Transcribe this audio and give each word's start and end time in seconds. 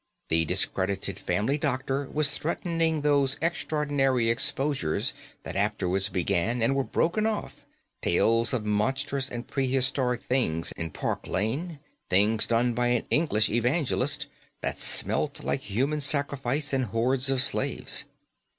The 0.29 0.45
discredited 0.45 1.19
family 1.19 1.59
doctor 1.59 2.09
was 2.11 2.31
threatening 2.31 3.01
those 3.01 3.37
extraordinary 3.39 4.31
exposures 4.31 5.13
that 5.43 5.55
afterwards 5.55 6.09
began 6.09 6.63
and 6.63 6.75
were 6.75 6.83
broken 6.83 7.27
off; 7.27 7.67
tales 8.01 8.51
of 8.51 8.65
monstrous 8.65 9.29
and 9.29 9.47
prehistoric 9.47 10.23
things 10.23 10.71
in 10.75 10.89
Park 10.89 11.27
Lane; 11.27 11.77
things 12.09 12.47
done 12.47 12.73
by 12.73 12.87
an 12.87 13.05
English 13.11 13.51
Evangelist 13.51 14.25
that 14.61 14.79
smelt 14.79 15.43
like 15.43 15.61
human 15.61 16.01
sacrifice 16.01 16.73
and 16.73 16.85
hordes 16.85 17.29
of 17.29 17.39
slaves. 17.39 18.05